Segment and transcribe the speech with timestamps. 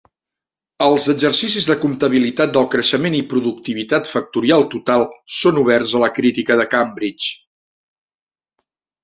[0.83, 5.07] Els exercicis de comptabilitat del creixement i Productivitat Factorial Total
[5.43, 7.31] són oberts a la crítica de Cambridge.